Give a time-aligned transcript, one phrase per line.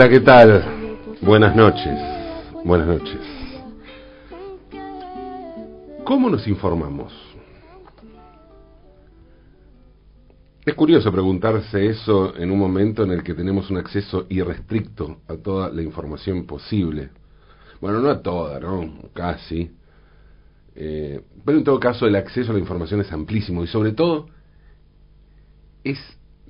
[0.00, 0.64] Hola, ¿qué tal?
[1.20, 1.92] Buenas noches.
[2.64, 3.20] Buenas noches.
[6.04, 7.12] ¿Cómo nos informamos?
[10.64, 15.36] Es curioso preguntarse eso en un momento en el que tenemos un acceso irrestricto a
[15.36, 17.10] toda la información posible.
[17.82, 19.10] Bueno, no a toda, ¿no?
[19.12, 19.70] Casi.
[20.76, 24.28] Eh, pero en todo caso el acceso a la información es amplísimo y sobre todo
[25.84, 25.98] es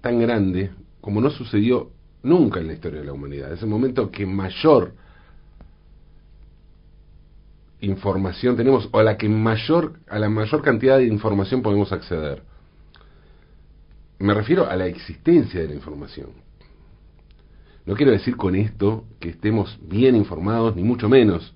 [0.01, 1.91] tan grande como no sucedió
[2.23, 3.53] nunca en la historia de la humanidad.
[3.53, 4.95] Es el momento que mayor
[7.81, 12.43] información tenemos o a la que mayor a la mayor cantidad de información podemos acceder.
[14.19, 16.29] Me refiero a la existencia de la información.
[17.87, 21.55] No quiero decir con esto que estemos bien informados, ni mucho menos.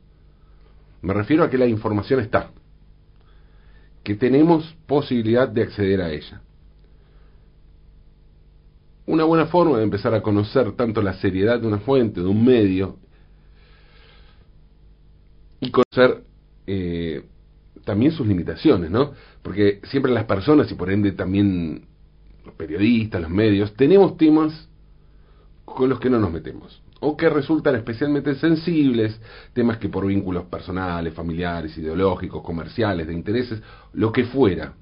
[1.02, 2.50] Me refiero a que la información está,
[4.02, 6.40] que tenemos posibilidad de acceder a ella.
[9.06, 12.44] Una buena forma de empezar a conocer tanto la seriedad de una fuente, de un
[12.44, 12.98] medio,
[15.60, 16.24] y conocer
[16.66, 17.24] eh,
[17.84, 19.12] también sus limitaciones, ¿no?
[19.42, 21.86] Porque siempre las personas, y por ende también
[22.44, 24.68] los periodistas, los medios, tenemos temas
[25.64, 29.20] con los que no nos metemos o que resultan especialmente sensibles,
[29.52, 34.74] temas que por vínculos personales, familiares, ideológicos, comerciales, de intereses, lo que fuera,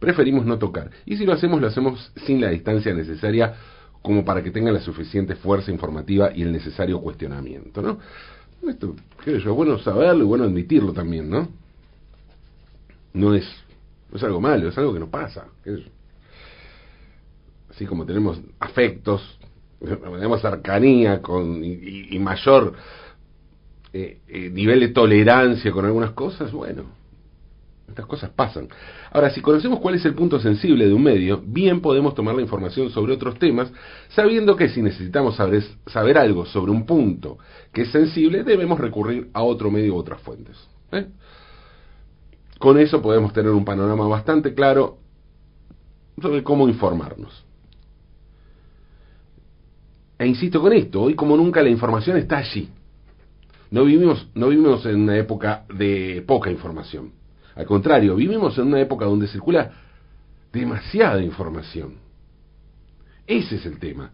[0.00, 0.90] preferimos no tocar.
[1.06, 3.54] Y si lo hacemos, lo hacemos sin la distancia necesaria
[4.02, 7.98] como para que tenga la suficiente fuerza informativa y el necesario cuestionamiento, ¿no?
[8.68, 11.48] Esto, qué sé yo, bueno saberlo y bueno admitirlo también, ¿no?
[13.12, 13.46] No es,
[14.12, 15.46] es algo malo, es algo que nos pasa.
[17.70, 19.38] Así como tenemos afectos,
[19.80, 22.74] tenemos cercanía con, y, mayor
[23.92, 26.99] eh, eh, nivel de tolerancia con algunas cosas, bueno,
[27.90, 28.68] estas cosas pasan.
[29.12, 32.42] Ahora, si conocemos cuál es el punto sensible de un medio, bien podemos tomar la
[32.42, 33.72] información sobre otros temas,
[34.08, 37.38] sabiendo que si necesitamos saber, saber algo sobre un punto
[37.72, 40.56] que es sensible, debemos recurrir a otro medio u otras fuentes.
[40.92, 41.06] ¿eh?
[42.58, 44.98] Con eso podemos tener un panorama bastante claro
[46.20, 47.44] sobre cómo informarnos.
[50.18, 52.68] E insisto con esto, hoy como nunca la información está allí.
[53.70, 57.19] No vivimos, no vivimos en una época de poca información.
[57.54, 59.70] Al contrario, vivimos en una época donde circula
[60.52, 61.94] demasiada información.
[63.26, 64.12] Ese es el tema.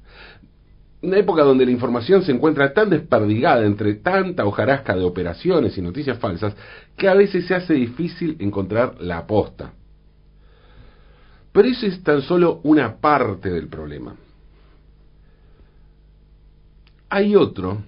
[1.02, 5.82] Una época donde la información se encuentra tan desperdigada entre tanta hojarasca de operaciones y
[5.82, 6.54] noticias falsas
[6.96, 9.72] que a veces se hace difícil encontrar la aposta.
[11.52, 14.16] Pero eso es tan solo una parte del problema.
[17.08, 17.82] Hay otro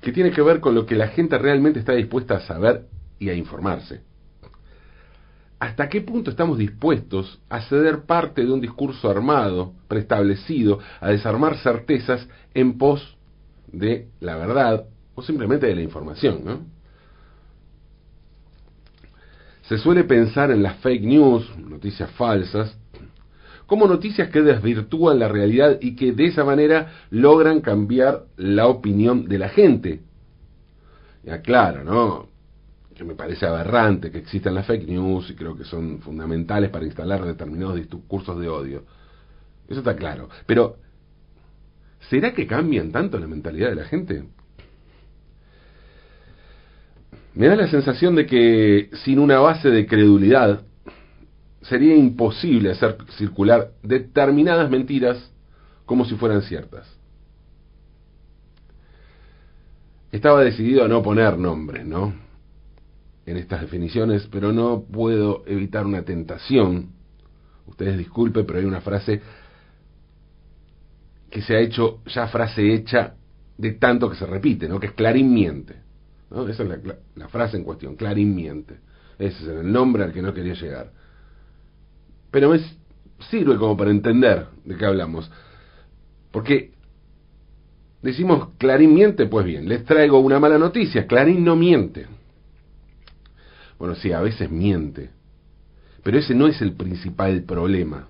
[0.00, 2.86] que tiene que ver con lo que la gente realmente está dispuesta a saber
[3.22, 4.00] y a informarse.
[5.60, 11.56] ¿Hasta qué punto estamos dispuestos a ceder parte de un discurso armado, preestablecido, a desarmar
[11.58, 13.16] certezas en pos
[13.68, 16.40] de la verdad o simplemente de la información?
[16.44, 16.66] ¿no?
[19.62, 22.76] Se suele pensar en las fake news, noticias falsas,
[23.68, 29.28] como noticias que desvirtúan la realidad y que de esa manera logran cambiar la opinión
[29.28, 30.00] de la gente.
[31.22, 32.31] Ya claro, ¿no?
[32.94, 36.84] Que me parece aberrante que existan las fake news y creo que son fundamentales para
[36.84, 38.84] instalar determinados discursos de odio.
[39.68, 40.28] Eso está claro.
[40.46, 40.76] Pero,
[42.10, 44.24] ¿será que cambian tanto la mentalidad de la gente?
[47.34, 50.62] Me da la sensación de que sin una base de credulidad
[51.62, 55.32] sería imposible hacer circular determinadas mentiras
[55.86, 56.86] como si fueran ciertas.
[60.10, 62.12] Estaba decidido a no poner nombres, ¿no?
[63.24, 66.90] En estas definiciones, pero no puedo evitar una tentación.
[67.66, 69.20] Ustedes disculpen, pero hay una frase
[71.30, 73.14] que se ha hecho ya frase hecha
[73.56, 74.80] de tanto que se repite, ¿no?
[74.80, 75.76] Que es Clarín miente.
[76.30, 76.48] ¿no?
[76.48, 76.68] Esa es
[77.14, 78.80] la, frase en cuestión, Clarín miente.
[79.18, 80.90] Ese es el nombre al que no quería llegar
[82.32, 82.60] pero me
[83.30, 85.30] sirve como para entender de qué hablamos.
[86.32, 86.72] Porque
[88.00, 92.06] decimos Clarín miente, pues bien, les traigo una mala noticia, Clarín no miente.
[93.82, 95.10] Bueno, sí, a veces miente,
[96.04, 98.06] pero ese no es el principal problema.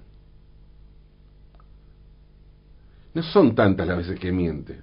[3.14, 4.80] No son tantas las veces que miente.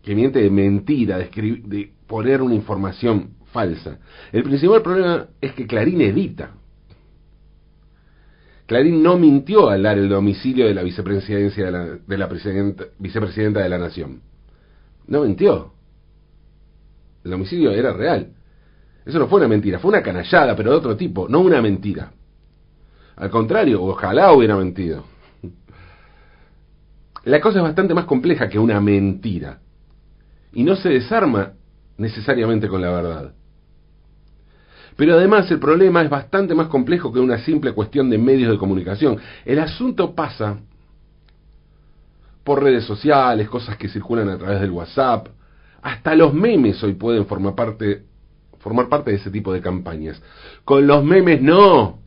[0.00, 1.28] Que miente de mentira, de,
[1.62, 3.98] de poner una información falsa.
[4.32, 6.54] El principal problema es que Clarín edita.
[8.64, 12.28] Clarín no mintió al dar el domicilio de la vicepresidencia de la
[12.98, 14.22] vicepresidenta de la Nación.
[15.06, 15.74] No mintió.
[17.22, 18.32] El domicilio era real.
[19.04, 22.12] Eso no fue una mentira, fue una canallada, pero de otro tipo, no una mentira.
[23.16, 25.04] Al contrario, ojalá hubiera mentido.
[27.24, 29.60] la cosa es bastante más compleja que una mentira.
[30.52, 31.52] Y no se desarma
[31.96, 33.34] necesariamente con la verdad.
[34.96, 38.58] Pero además el problema es bastante más complejo que una simple cuestión de medios de
[38.58, 39.18] comunicación.
[39.44, 40.58] El asunto pasa
[42.44, 45.28] por redes sociales, cosas que circulan a través del WhatsApp,
[45.82, 48.04] hasta los memes hoy pueden formar parte,
[48.64, 50.20] formar parte de ese tipo de campañas.
[50.64, 51.98] Con los memes no.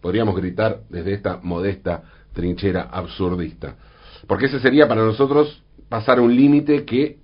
[0.00, 2.02] Podríamos gritar desde esta modesta
[2.32, 3.76] trinchera absurdista.
[4.26, 7.20] Porque ese sería para nosotros pasar un límite que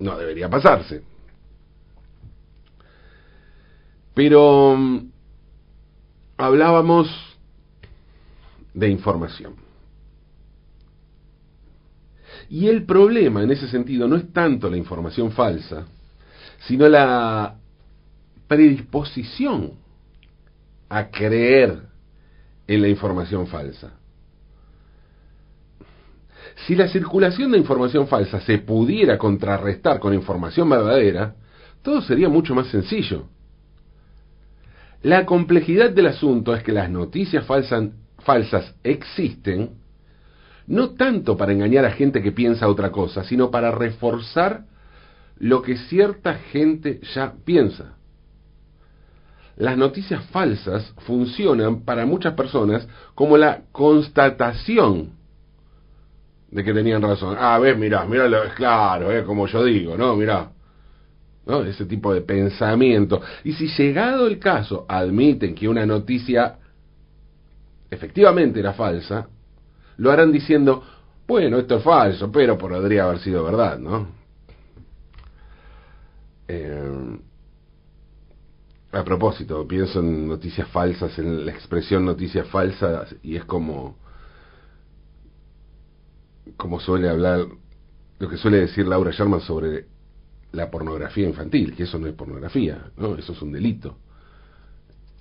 [0.00, 1.04] no debería pasarse.
[4.12, 5.10] Pero mm,
[6.38, 7.08] hablábamos
[8.74, 9.54] de información.
[12.50, 15.86] Y el problema en ese sentido no es tanto la información falsa,
[16.66, 17.60] sino la
[18.48, 19.72] predisposición
[20.88, 21.82] a creer
[22.66, 23.92] en la información falsa.
[26.66, 31.34] Si la circulación de información falsa se pudiera contrarrestar con información verdadera,
[31.82, 33.28] todo sería mucho más sencillo.
[35.02, 39.76] La complejidad del asunto es que las noticias falsas existen
[40.66, 44.64] no tanto para engañar a gente que piensa otra cosa, sino para reforzar
[45.38, 47.94] lo que cierta gente ya piensa.
[49.56, 55.12] Las noticias falsas funcionan para muchas personas como la constatación
[56.50, 57.36] de que tenían razón.
[57.38, 60.14] Ah, ves, mirá, mirá, claro, es como yo digo, ¿no?
[60.14, 60.50] Mirá,
[61.46, 61.62] ¿no?
[61.62, 63.20] Ese tipo de pensamiento.
[63.44, 66.56] Y si llegado el caso admiten que una noticia
[67.90, 69.28] efectivamente era falsa,
[69.96, 70.82] lo harán diciendo,
[71.26, 74.08] bueno, esto es falso, pero podría haber sido verdad, ¿no?
[76.48, 77.18] Eh,
[78.96, 83.96] a propósito, pienso en noticias falsas, en la expresión noticias falsas, y es como,
[86.56, 87.46] como suele hablar,
[88.18, 89.86] lo que suele decir Laura Sherman sobre
[90.52, 93.16] la pornografía infantil, que eso no es pornografía, ¿no?
[93.16, 93.98] Eso es un delito.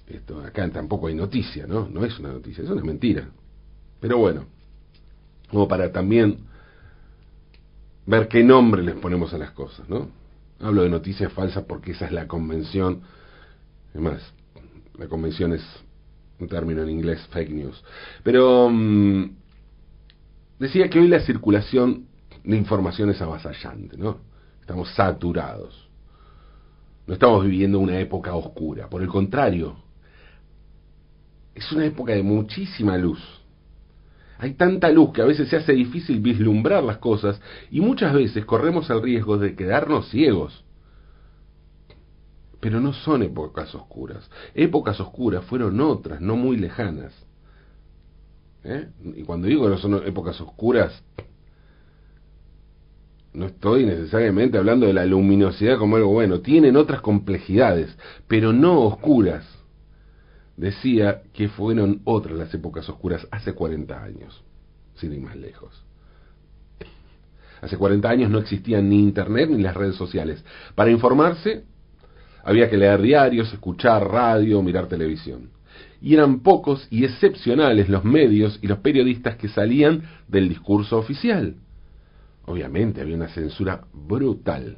[0.07, 1.89] Esto, acá tampoco hay noticia, ¿no?
[1.89, 3.29] No es una noticia, es una mentira.
[3.99, 4.45] Pero bueno,
[5.49, 6.45] como para también
[8.05, 10.07] ver qué nombre les ponemos a las cosas, ¿no?
[10.61, 13.01] Hablo de noticias falsas porque esa es la convención,
[13.95, 14.21] además,
[14.97, 15.63] la convención es
[16.39, 17.81] un término en inglés, fake news.
[18.23, 19.31] Pero mm,
[20.59, 22.07] decía que hoy la circulación
[22.43, 24.19] de información es avasallante, ¿no?
[24.59, 25.89] Estamos saturados.
[27.07, 29.77] No estamos viviendo una época oscura, por el contrario,
[31.53, 33.21] es una época de muchísima luz.
[34.39, 37.39] Hay tanta luz que a veces se hace difícil vislumbrar las cosas
[37.71, 40.64] y muchas veces corremos el riesgo de quedarnos ciegos.
[42.59, 44.29] Pero no son épocas oscuras.
[44.53, 47.13] Épocas oscuras fueron otras, no muy lejanas.
[48.63, 48.89] ¿Eh?
[49.15, 51.03] Y cuando digo que no son épocas oscuras,
[53.33, 56.39] no estoy necesariamente hablando de la luminosidad como algo bueno.
[56.39, 57.95] Tienen otras complejidades,
[58.27, 59.45] pero no oscuras
[60.57, 64.43] decía que fueron otras las épocas oscuras hace 40 años,
[64.95, 65.83] sin ir más lejos.
[67.61, 70.43] Hace 40 años no existían ni Internet ni las redes sociales.
[70.75, 71.65] Para informarse
[72.45, 75.49] había que leer diarios, escuchar radio, mirar televisión.
[75.99, 81.55] Y eran pocos y excepcionales los medios y los periodistas que salían del discurso oficial.
[82.45, 84.77] Obviamente había una censura brutal.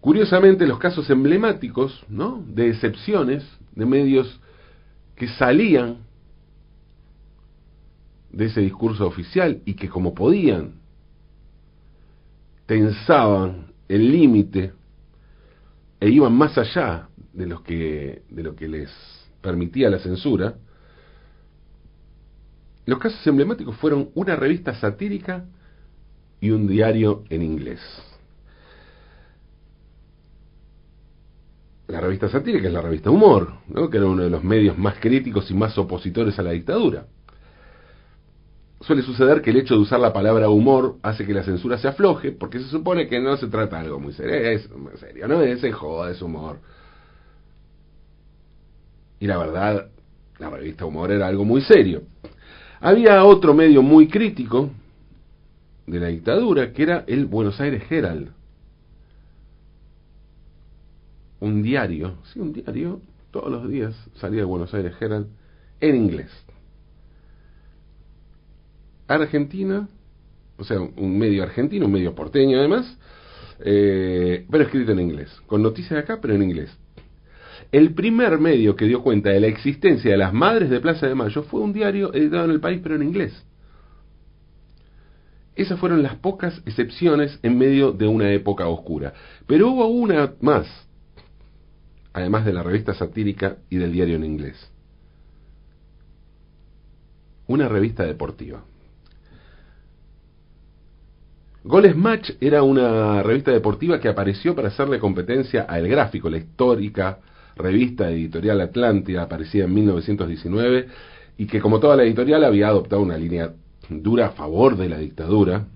[0.00, 2.44] Curiosamente, los casos emblemáticos, ¿no?
[2.44, 3.44] De excepciones
[3.76, 4.40] de medios
[5.14, 5.98] que salían
[8.32, 10.72] de ese discurso oficial y que como podían
[12.66, 14.72] tensaban el límite
[16.02, 18.90] e iban más allá de lo que de lo que les
[19.40, 20.56] permitía la censura.
[22.86, 25.44] Los casos emblemáticos fueron una revista satírica
[26.40, 27.80] y un diario en inglés.
[31.88, 33.90] la revista satírica es la revista Humor, ¿no?
[33.90, 37.06] que era uno de los medios más críticos y más opositores a la dictadura.
[38.82, 41.88] Suele suceder que el hecho de usar la palabra humor hace que la censura se
[41.88, 45.40] afloje, porque se supone que no se trata de algo muy serio, es serio, no
[45.40, 46.58] es joda, es humor.
[49.20, 49.88] Y la verdad,
[50.38, 52.02] la revista Humor era algo muy serio.
[52.80, 54.70] Había otro medio muy crítico
[55.86, 58.32] de la dictadura, que era el Buenos Aires Herald
[61.42, 63.00] un diario, sí, un diario,
[63.32, 65.26] todos los días salía de Buenos Aires Herald
[65.80, 66.30] en inglés.
[69.14, 69.88] Argentina,
[70.56, 72.98] o sea, un medio argentino, un medio porteño además,
[73.64, 76.70] eh, pero escrito en inglés, con noticias de acá, pero en inglés.
[77.70, 81.14] El primer medio que dio cuenta de la existencia de las Madres de Plaza de
[81.14, 83.32] Mayo fue un diario editado en el país, pero en inglés.
[85.54, 89.12] Esas fueron las pocas excepciones en medio de una época oscura.
[89.46, 90.66] Pero hubo una más,
[92.12, 94.70] además de la revista satírica y del diario en inglés.
[97.46, 98.64] Una revista deportiva.
[101.64, 106.38] Goles Match era una revista deportiva que apareció para hacerle competencia a El Gráfico, la
[106.38, 107.20] histórica
[107.54, 110.88] revista editorial Atlántida, aparecida en 1919,
[111.38, 113.52] y que como toda la editorial había adoptado una línea
[113.88, 115.66] dura a favor de la dictadura,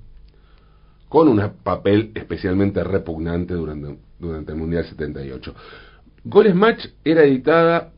[1.09, 5.55] con un papel especialmente repugnante durante, el Mundial 78.
[6.25, 7.93] Goles Match era editada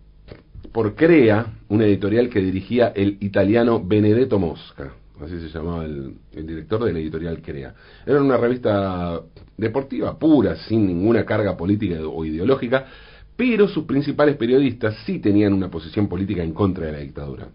[0.73, 4.92] por Crea, una editorial que dirigía el italiano Benedetto Mosca,
[5.25, 7.75] así se llamaba el, director de la editorial Crea.
[8.06, 9.20] Era una revista
[9.56, 12.87] deportiva pura, sin ninguna carga política o ideológica,
[13.37, 17.48] pero sus principales periodistas sí tenían una posición política en contra de la dictadura.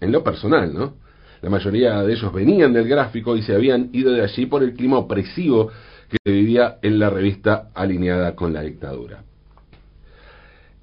[0.00, 0.94] En lo personal, ¿no?
[1.40, 4.74] La mayoría de ellos venían del gráfico y se habían ido de allí por el
[4.74, 5.70] clima opresivo
[6.08, 9.22] que vivía en la revista alineada con la dictadura.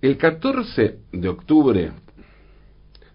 [0.02, 1.92] El 14 de octubre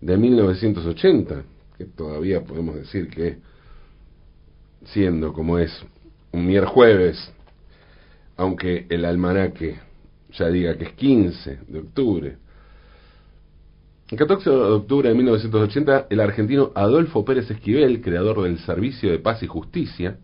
[0.00, 1.42] de 1980,
[1.76, 3.38] que todavía podemos decir que
[4.84, 5.70] siendo como es
[6.32, 7.32] un miércoles
[8.40, 9.76] aunque el almanaque
[10.32, 12.36] ya diga que es 15 de octubre.
[14.10, 19.18] El 14 de octubre de 1980, el argentino Adolfo Pérez Esquivel, creador del Servicio de
[19.18, 20.16] Paz y Justicia,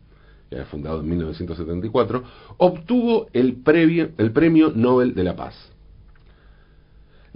[0.48, 2.24] que fundado en 1974,
[2.56, 3.58] obtuvo el,
[4.16, 5.54] el Premio Nobel de la Paz.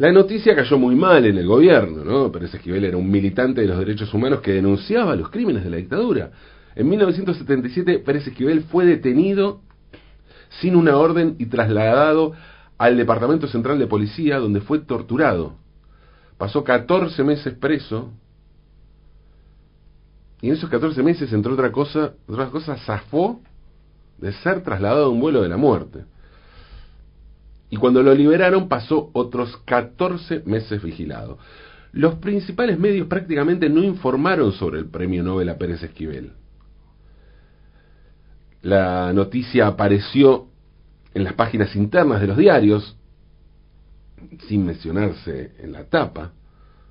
[0.01, 2.33] La noticia cayó muy mal en el gobierno, ¿no?
[2.33, 5.77] Pérez Esquivel era un militante de los derechos humanos que denunciaba los crímenes de la
[5.77, 6.31] dictadura.
[6.75, 9.61] En 1977, Pérez Esquivel fue detenido
[10.59, 12.33] sin una orden y trasladado
[12.79, 15.57] al Departamento Central de Policía, donde fue torturado.
[16.39, 18.11] Pasó 14 meses preso.
[20.41, 23.43] Y en esos 14 meses, entre otra cosa, otras cosas, zafó
[24.17, 26.07] de ser trasladado a un vuelo de la muerte.
[27.71, 31.39] Y cuando lo liberaron pasó otros 14 meses vigilado.
[31.93, 36.33] Los principales medios prácticamente no informaron sobre el premio Nobel a Pérez Esquivel.
[38.63, 40.49] La noticia apareció
[41.15, 42.97] en las páginas internas de los diarios,
[44.49, 46.33] sin mencionarse en la tapa,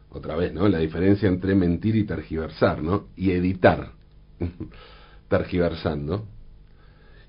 [0.09, 0.67] otra vez, ¿no?
[0.67, 3.07] La diferencia entre mentir y tergiversar, ¿no?
[3.15, 3.91] Y editar,
[5.29, 6.25] tergiversando.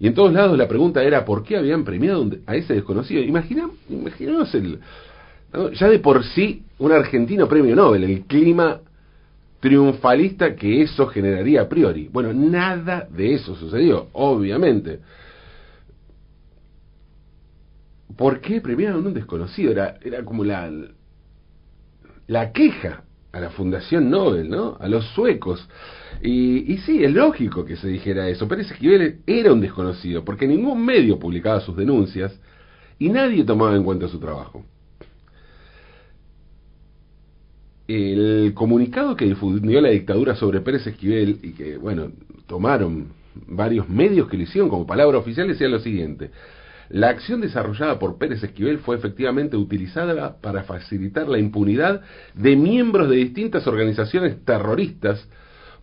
[0.00, 3.22] Y en todos lados la pregunta era por qué habían premiado a ese desconocido.
[3.22, 4.80] Imagina, el,
[5.74, 8.80] ya de por sí un argentino premio Nobel, el clima
[9.60, 12.08] triunfalista que eso generaría a priori.
[12.10, 15.00] Bueno, nada de eso sucedió, obviamente.
[18.16, 19.70] ¿Por qué premiaron a un desconocido?
[19.70, 20.70] Era, era como la,
[22.26, 24.76] la queja a la Fundación Nobel, ¿no?
[24.80, 25.68] A los suecos.
[26.22, 28.48] Y, y sí, es lógico que se dijera eso.
[28.48, 32.38] Pérez Esquivel era un desconocido, porque ningún medio publicaba sus denuncias
[32.98, 34.64] y nadie tomaba en cuenta su trabajo.
[37.88, 42.12] El comunicado que difundió la dictadura sobre Pérez Esquivel y que, bueno,
[42.46, 46.30] tomaron varios medios que lo hicieron como palabra oficial decía lo siguiente.
[46.90, 52.00] La acción desarrollada por Pérez Esquivel fue efectivamente utilizada para facilitar la impunidad
[52.34, 55.28] de miembros de distintas organizaciones terroristas,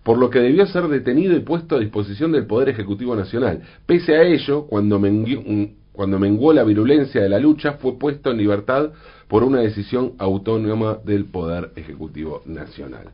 [0.04, 3.62] por lo que debió ser detenido y puesto a disposición del Poder Ejecutivo Nacional.
[3.86, 8.92] Pese a ello, cuando menguó, la virulencia de la lucha, fue puesto en libertad
[9.30, 13.12] por una decisión autónoma del Poder Ejecutivo Nacional.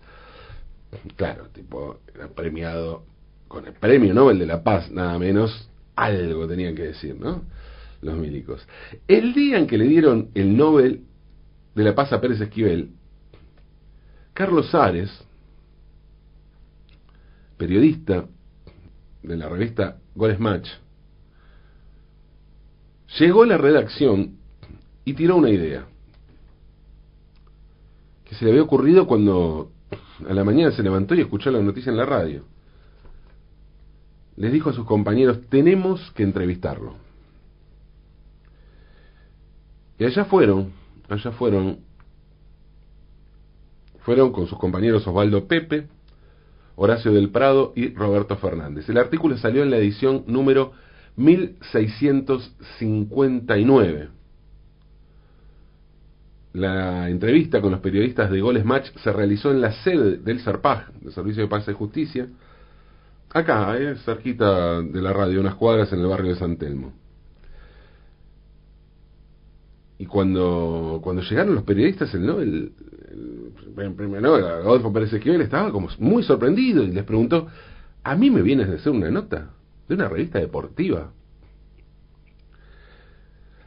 [1.16, 3.04] Claro, tipo, era premiado
[3.48, 7.44] con el Premio Nobel de la Paz, nada menos, algo tenían que decir, ¿no?
[8.04, 8.68] Los milicos.
[9.08, 11.04] El día en que le dieron el Nobel
[11.76, 12.92] de la Paz a Pérez Esquivel,
[14.34, 15.10] Carlos Ares,
[17.58, 18.26] periodista
[19.22, 20.70] de la revista Goles Match,
[23.20, 24.38] llegó a la redacción
[25.06, 25.86] y tiró una idea
[28.26, 29.72] que se le había ocurrido cuando
[30.28, 32.46] a la mañana se levantó y escuchó la noticia en la radio.
[34.36, 36.96] Les dijo a sus compañeros, tenemos que entrevistarlo.
[40.00, 40.72] Y allá fueron,
[41.10, 41.80] allá fueron,
[44.00, 45.88] fueron con sus compañeros Osvaldo Pepe,
[46.76, 48.90] Horacio del Prado y Roberto Fernández.
[48.90, 50.72] El artículo salió en la edición número
[51.16, 54.10] 1659.
[56.54, 60.94] La entrevista con los periodistas de Goles Match se realizó en la sede del SERPAG,
[60.94, 62.28] del Servicio de Paz y Justicia,
[63.32, 66.94] acá, eh, cerquita de la radio, unas cuadras en el barrio de San Telmo.
[70.04, 72.74] Y cuando, cuando llegaron los periodistas, el,
[73.78, 77.48] en primer Nobel, Adolfo Pérez Esquivel, estaba como muy sorprendido y les preguntó,
[78.04, 79.52] ¿a mí me vienes de hacer una nota
[79.88, 81.14] de una revista deportiva?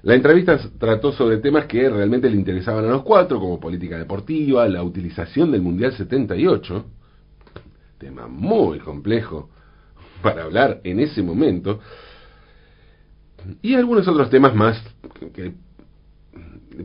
[0.02, 4.68] La entrevista trató sobre temas que realmente le interesaban a los cuatro, como política deportiva,
[4.68, 6.84] la utilización del Mundial 78,
[7.96, 9.48] tema muy complejo
[10.20, 11.80] para hablar en ese momento,
[13.62, 14.78] y algunos otros temas más
[15.32, 15.54] que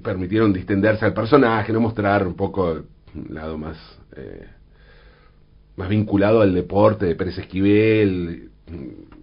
[0.04, 2.86] permitieron distenderse al personaje, no mostrar un poco el
[3.30, 3.78] lado más,
[4.16, 4.48] eh,
[5.76, 8.50] más vinculado al deporte de Pérez Esquivel,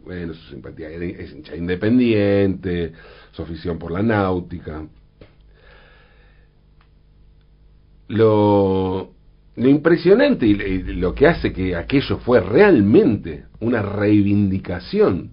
[0.04, 2.92] bueno, su simpatía es hincha independiente,
[3.32, 4.86] su afición por la náutica.
[8.08, 9.12] Lo,
[9.56, 10.54] lo impresionante y
[10.94, 15.32] lo que hace que aquello fue realmente una reivindicación,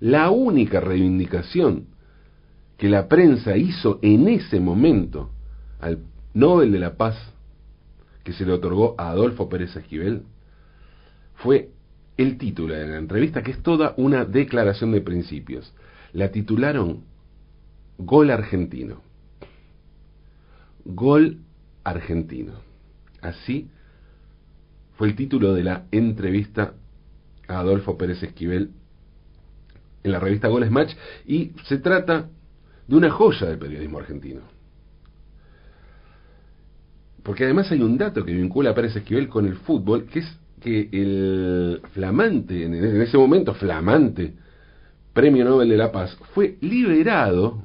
[0.00, 1.88] la única reivindicación
[2.76, 5.30] que la prensa hizo en ese momento
[5.80, 6.00] al
[6.34, 7.16] Nobel de la Paz
[8.24, 10.24] que se le otorgó a Adolfo Pérez Esquivel
[11.36, 11.70] fue
[12.16, 15.72] el título de la entrevista, que es toda una declaración de principios.
[16.12, 17.04] La titularon
[17.98, 19.02] Gol Argentino.
[20.84, 21.38] Gol
[21.84, 22.54] Argentino.
[23.20, 23.70] Así
[24.96, 26.74] fue el título de la entrevista
[27.48, 28.70] a Adolfo Pérez Esquivel
[30.02, 30.94] en la revista Goles Match
[31.26, 32.30] y se trata
[32.86, 34.42] de una joya del periodismo argentino.
[37.22, 40.38] Porque además hay un dato que vincula a Pérez Esquivel con el fútbol, que es
[40.60, 44.34] que el flamante, en ese momento flamante,
[45.12, 47.62] Premio Nobel de la Paz, fue liberado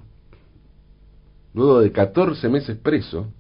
[1.54, 3.32] luego de 14 meses preso,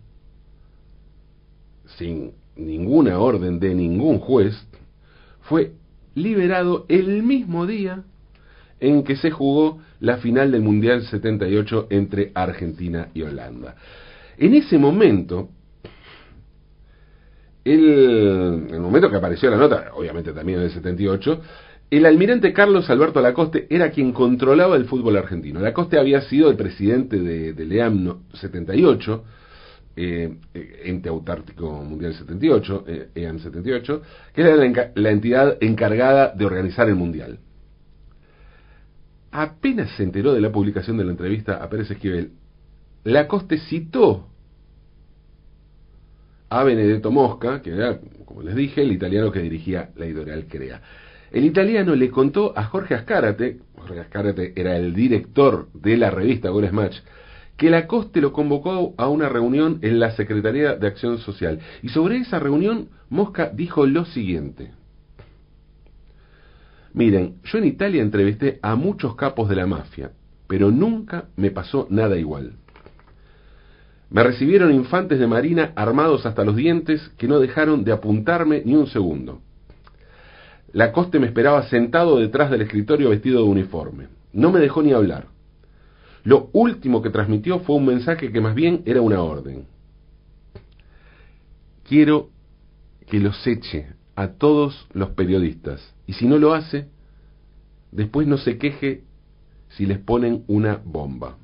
[1.98, 4.56] sin ninguna orden de ningún juez,
[5.42, 5.74] fue
[6.14, 8.04] liberado el mismo día
[8.82, 13.76] en que se jugó la final del Mundial 78 entre Argentina y Holanda.
[14.38, 15.50] En ese momento,
[17.64, 21.42] el, el momento que apareció la nota, obviamente también en el 78,
[21.92, 25.60] el almirante Carlos Alberto Lacoste era quien controlaba el fútbol argentino.
[25.60, 29.24] Lacoste había sido el presidente de, EAM 78,
[29.98, 30.38] eh,
[30.86, 34.02] ente autártico mundial 78, eh, EAM 78,
[34.34, 34.56] que era
[34.96, 37.40] la entidad encargada de organizar el mundial.
[39.32, 42.32] Apenas se enteró de la publicación de la entrevista a Pérez Esquivel,
[43.04, 44.28] Lacoste citó
[46.50, 50.82] a Benedetto Mosca, que era, como les dije, el italiano que dirigía la editorial Crea.
[51.32, 56.50] El italiano le contó a Jorge Ascárate, Jorge Ascárate era el director de la revista
[56.50, 56.98] Goles Match,
[57.56, 61.60] que Lacoste lo convocó a una reunión en la Secretaría de Acción Social.
[61.82, 64.72] Y sobre esa reunión, Mosca dijo lo siguiente.
[66.94, 70.12] Miren, yo en Italia entrevisté a muchos capos de la mafia,
[70.48, 72.54] pero nunca me pasó nada igual.
[74.10, 78.76] Me recibieron infantes de marina armados hasta los dientes que no dejaron de apuntarme ni
[78.76, 79.42] un segundo.
[80.74, 84.08] Lacoste me esperaba sentado detrás del escritorio vestido de uniforme.
[84.34, 85.28] No me dejó ni hablar.
[86.24, 89.66] Lo último que transmitió fue un mensaje que más bien era una orden.
[91.88, 92.30] Quiero
[93.08, 93.88] que los eche
[94.22, 96.88] a todos los periodistas y si no lo hace,
[97.92, 99.04] después no se queje
[99.70, 101.38] si les ponen una bomba.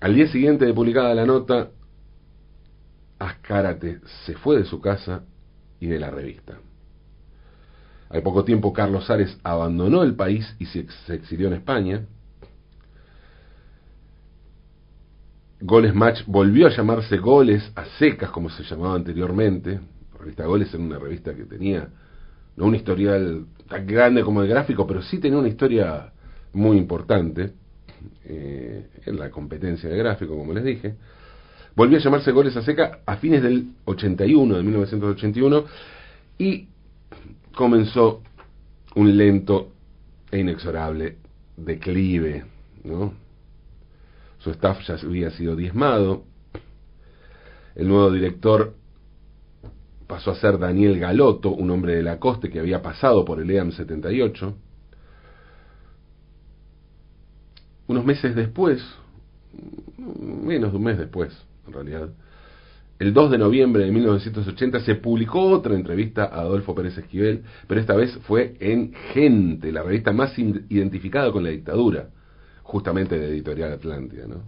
[0.00, 1.70] Al día siguiente de publicada la nota,
[3.20, 5.22] Ascárate se fue de su casa
[5.78, 6.58] y de la revista.
[8.08, 12.06] Al poco tiempo Carlos Ares abandonó el país y se, exilió en España.
[15.60, 19.80] Goles Match volvió a llamarse Goles a secas como se llamaba anteriormente.
[20.18, 21.88] Revista Goles era una revista que tenía
[22.56, 26.12] no un historial tan grande como el gráfico, pero sí tenía una historia
[26.52, 27.52] muy importante
[28.24, 30.94] eh, en la competencia de gráfico, como les dije.
[31.76, 35.64] Volvió a llamarse Goles a Seca a fines del 81, de 1981,
[36.38, 36.68] y
[37.54, 38.22] comenzó
[38.94, 39.72] un lento
[40.30, 41.16] e inexorable
[41.56, 42.44] declive,
[42.84, 43.19] ¿no?
[44.40, 46.24] Su staff ya había sido diezmado.
[47.74, 48.74] El nuevo director
[50.06, 53.50] pasó a ser Daniel Galoto, un hombre de la coste que había pasado por el
[53.50, 54.56] EAM 78.
[57.86, 58.82] Unos meses después,
[59.98, 62.08] menos de un mes después, en realidad,
[62.98, 67.80] el 2 de noviembre de 1980 se publicó otra entrevista a Adolfo Pérez Esquivel, pero
[67.80, 72.10] esta vez fue en Gente, la revista más identificada con la dictadura,
[72.70, 74.26] justamente de Editorial Atlántida.
[74.26, 74.42] ¿no?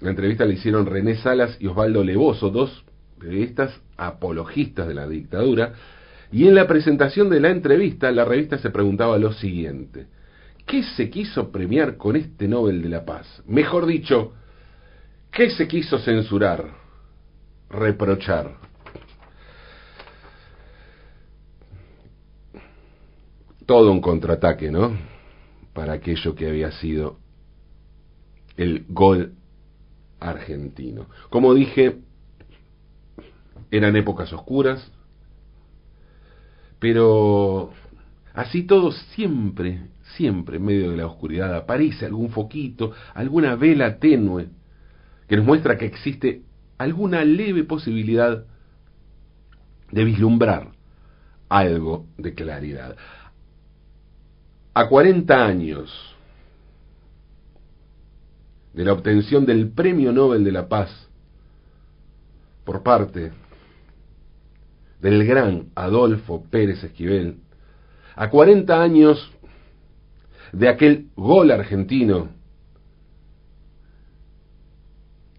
[0.00, 2.84] La entrevista la hicieron René Salas y Osvaldo Levoso, dos
[3.18, 5.74] periodistas apologistas de la dictadura,
[6.32, 10.06] y en la presentación de la entrevista la revista se preguntaba lo siguiente,
[10.66, 13.42] ¿qué se quiso premiar con este Nobel de la Paz?
[13.46, 14.32] Mejor dicho,
[15.30, 16.64] ¿Qué se quiso censurar?
[17.68, 18.56] Reprochar.
[23.64, 24.96] Todo un contraataque, ¿no?
[25.72, 27.18] Para aquello que había sido
[28.56, 29.34] el gol
[30.18, 31.06] argentino.
[31.30, 31.98] Como dije,
[33.70, 34.90] eran épocas oscuras,
[36.78, 37.72] pero
[38.34, 44.48] así todo siempre, siempre en medio de la oscuridad aparece algún foquito, alguna vela tenue
[45.28, 46.42] que nos muestra que existe
[46.76, 48.44] alguna leve posibilidad
[49.92, 50.72] de vislumbrar
[51.48, 52.96] algo de claridad.
[54.72, 55.90] A 40 años
[58.72, 61.08] de la obtención del Premio Nobel de la Paz
[62.64, 63.32] por parte
[65.00, 67.38] del gran Adolfo Pérez Esquivel,
[68.14, 69.32] a 40 años
[70.52, 72.28] de aquel gol argentino,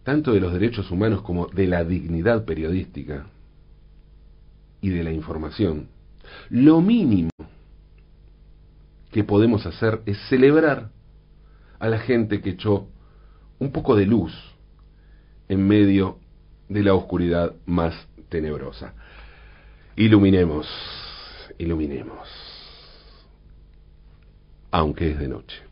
[0.03, 3.27] tanto de los derechos humanos como de la dignidad periodística
[4.81, 5.87] y de la información,
[6.49, 7.29] lo mínimo
[9.12, 10.89] que podemos hacer es celebrar
[11.80, 12.88] a la gente que echó
[13.60, 14.34] un poco de luz
[15.50, 16.17] en medio
[16.69, 17.93] de la oscuridad más
[18.30, 18.93] tenebrosa.
[19.95, 20.67] Iluminemos,
[21.58, 22.28] iluminemos,
[24.71, 25.70] aunque es de noche.